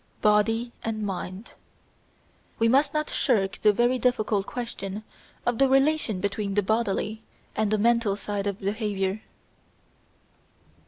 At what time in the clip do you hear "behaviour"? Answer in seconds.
8.59-9.21